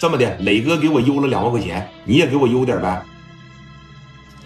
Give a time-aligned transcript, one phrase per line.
[0.00, 3.02] 这么的，磊哥给我邮了两万块钱，你也给我邮点呗。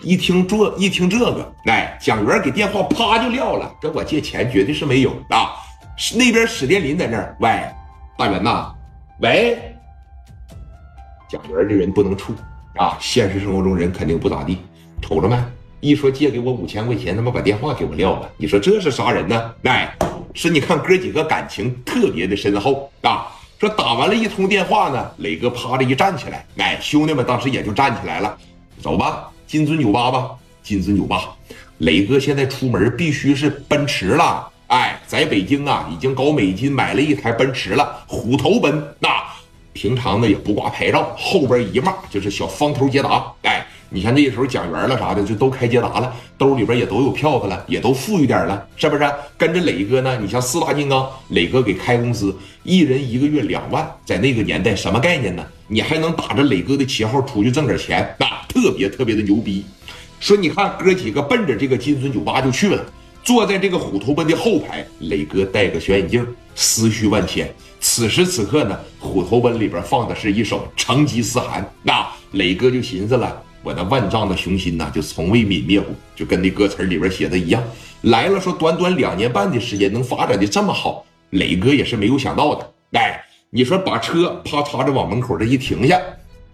[0.03, 5.53] 一听这一听这个，哎，蒋元给电话啪就撂了，跟我借钱绝对是没有啊。
[6.17, 7.49] 那边史殿林在那儿，喂，
[8.19, 8.75] 大元呐，
[9.21, 9.57] 喂，
[11.29, 12.35] 蒋元这人不能处
[12.75, 14.59] 啊，现实生活中人肯定不咋地，
[15.01, 15.39] 瞅着没？
[15.79, 19.55] 一说借给我五千块钱，他妈把电话给我撂了，你说这是啥人呢？
[19.63, 19.95] 哎，
[20.35, 23.29] 是你看哥几个感情特别的深厚啊。
[23.65, 28.37] 说打完了一通电话呢，磊哥啪的一站起来，哎，兄弟们当时也就站起来了，
[28.83, 31.35] 走吧，金尊酒吧吧，金尊酒吧。
[31.79, 38.87] 磊哥现在出门必须是奔驰了，哎，在北京啊，已经搞美金买了一台奔驰了，虎头奔。
[38.99, 39.09] 那
[39.73, 43.67] 平常呢也不挂牌照，后边一骂就是小方头捷达，哎。
[43.95, 49.09] 你像那时候蒋元了啥的，就都开捷达了，兜里边也都有票子了，也都富裕点了，是不是？
[49.39, 50.19] 跟着磊哥呢？
[50.21, 55.47] 你像四大金刚，磊哥给开公司，一人一个月两万，在那个年代什么概念呢？
[55.69, 59.65] 你还能打着磊哥的旗号出去挣点钱，那特别特别的牛逼。
[60.19, 62.85] 说你看哥几个奔着这个金尊酒吧就去了，
[63.23, 67.49] 坐在这个虎头奔的后排，磊哥戴个小眼镜，思绪万千。
[67.79, 73.41] 此时此刻呢，虎头奔里边放的是一首《成吉思汗》，那磊哥就寻思了。
[73.65, 77.63] 我那万丈的雄心呐，就从未泯灭过，就跟那歌词里边写的一样。
[78.03, 82.71] 来了，说短短两年半的时间能发展的这么好，磊哥也是没有想到的。
[82.93, 85.99] 哎，你说把车啪嚓着往门口这一停下，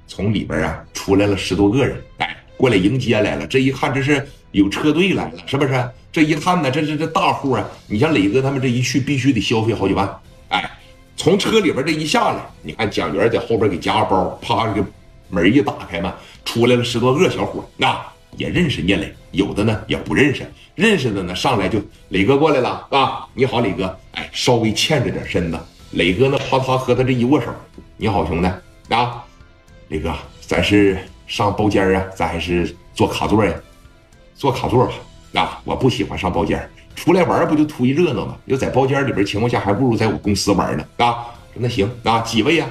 [0.06, 3.44] 从里边啊出来了十多个人，哎，过来迎接来了。
[3.44, 5.90] 这一看，这是有车队来了，是不是？
[6.12, 7.68] 这一看呢，这是这大户啊。
[7.88, 10.08] 你像磊哥他们这一去，必须得消费好几万。
[10.50, 10.70] 哎，
[11.16, 14.84] 从车里边这一下来，你看蒋元在后边给夹个包，啪就
[15.30, 16.14] 门一打开嘛。
[16.44, 17.96] 出来了十多个小伙，那
[18.36, 20.42] 也认识聂磊，有的呢也不认识，
[20.74, 21.78] 认识的呢上来就
[22.08, 23.28] 磊哥过来了啊！
[23.34, 25.58] 你好，磊哥，哎，稍微欠着点身子。
[25.92, 27.48] 磊哥呢，啪啪和他这一握手，
[27.96, 28.48] 你好，兄弟
[28.94, 29.22] 啊，
[29.88, 33.54] 磊哥，咱是上包间啊，咱还是坐卡座呀？
[34.34, 34.94] 坐卡座吧。
[35.34, 38.36] 啊，我不喜欢上包间，出来玩不就图一热闹吗？
[38.46, 40.84] 要在包间里边情况下，还不如在我公司玩呢。
[40.96, 42.66] 啊，那行啊，几位呀？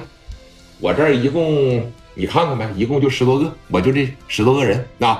[0.80, 1.90] 我这一共。
[2.14, 5.18] 你看看呗，一共就十多个，我就这十多个人那。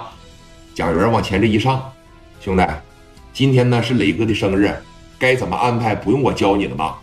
[0.75, 1.93] 蒋元往前这一上，
[2.41, 2.65] 兄弟，
[3.33, 4.75] 今天呢是磊哥的生日，
[5.19, 6.99] 该怎么安排不用我教你了吧？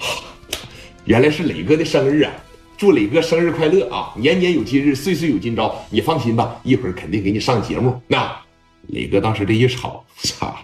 [1.04, 2.32] 原来是磊哥的生日啊！
[2.76, 4.12] 祝磊哥生日快乐啊！
[4.16, 5.74] 年年有今日，岁岁有今朝。
[5.88, 8.00] 你放心吧，一会儿肯定给你上节目。
[8.08, 8.34] 那
[8.88, 10.56] 磊哥当时这一吵，操，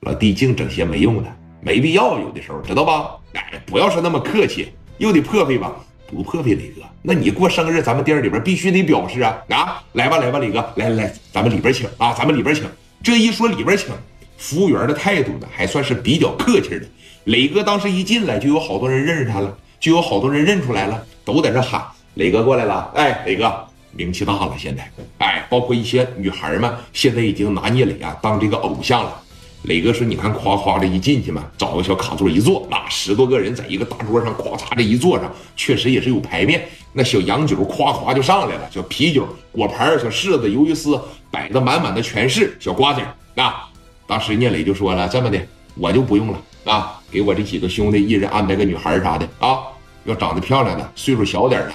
[0.00, 3.16] 老弟净整些没用的，没必要，有的时候知道吧？
[3.34, 4.68] 哎，不要说那么客气，
[4.98, 5.74] 又得破费吧。
[6.12, 9.82] 不破费，磊哥，那你过生日，咱们店里边必须得表示啊啊！
[9.94, 12.64] 来吧来吧，磊哥，来来来，咱们里边请啊，咱们里边请。
[13.02, 13.88] 这一说里边请，
[14.36, 16.82] 服务员的态度呢还算是比较客气的。
[17.24, 21.82] 磊哥当时一进来，就有好多人认识他了，就有好多人认出来了，都在这喊
[22.14, 23.50] ：“磊哥过来了！”哎，磊哥
[23.92, 29.22] 名气大了，现在哎，包括一些女孩们，现在已经拿聂磊啊当这个偶像了。
[29.64, 36.68] 磊哥说：“你看，夸夸的一进去嘛，找个小卡座一坐，那十多个人在一个大桌上，咵嚓这一坐上，确实也是有排面。
[36.92, 41.00] 那小洋酒夸夸就上来了，小啤酒、果盘、小柿子、鱿鱼丝
[41.30, 43.00] 摆的满满的全是，小瓜子
[43.36, 43.68] 啊。
[44.06, 45.40] 当时聂磊就说了：这么的，
[45.76, 49.60] 我就不用了啊，给我这几个兄弟一人安排个女孩啥的啊，
[50.04, 51.72] 要长得漂亮的，岁数小点的。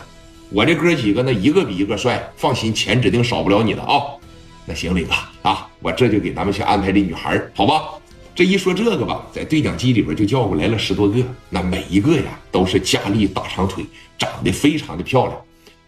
[0.52, 4.02] 我这哥几个呢，一个比一个帅，放心，钱指定少不了你的啊。”
[4.68, 5.14] 那行，磊哥
[5.48, 7.94] 啊，我这就给咱们去安排这女孩好吧？
[8.36, 13.86] 这一说这个吧，在对讲机里边就叫过来了十多个，那每一个呀都是佳丽大长腿，
[14.18, 15.42] 长得非常的漂亮。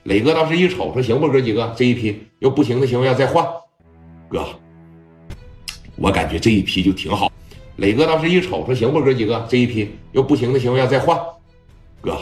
[0.03, 3.45] 磊哥当时一瞅，说行不，哥几个这一批要不行的情况下再换。
[4.29, 4.47] 哥，
[5.97, 7.29] 我感觉这一批就挺好。
[7.75, 11.19] 磊哥当时一瞅，说行不，哥几个这一批要不行的情况下再换。
[11.99, 12.17] 哥，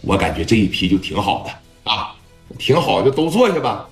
[0.00, 2.16] 我感觉这一批就挺好的啊，
[2.58, 3.86] 挺好，就都坐下吧。